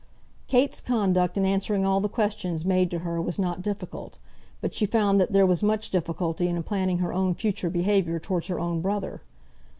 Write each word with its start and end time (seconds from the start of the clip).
Kate's 0.47 0.81
conduct 0.81 1.37
in 1.37 1.45
answering 1.45 1.85
all 1.85 1.99
the 2.01 2.09
questions 2.09 2.65
made 2.65 2.89
to 2.89 2.97
her 3.05 3.21
was 3.21 3.37
not 3.37 3.61
difficult, 3.61 4.17
but 4.59 4.73
she 4.73 4.87
found 4.87 5.21
that 5.21 5.31
there 5.31 5.45
was 5.45 5.61
much 5.61 5.91
difficulty 5.91 6.47
in 6.47 6.63
planning 6.63 6.97
her 6.97 7.13
own 7.13 7.35
future 7.35 7.69
behaviour 7.69 8.17
towards 8.19 8.47
her 8.47 8.59
own 8.59 8.81
brother. 8.81 9.21